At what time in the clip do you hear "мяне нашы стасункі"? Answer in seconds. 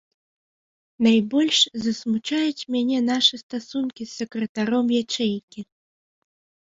2.75-4.03